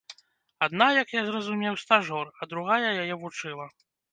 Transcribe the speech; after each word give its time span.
Адна, 0.67 0.87
як 1.01 1.07
я 1.19 1.23
зразумеў, 1.27 1.77
стажор, 1.83 2.33
а 2.41 2.51
другая 2.55 2.91
яе 3.01 3.15
вучыла. 3.25 3.73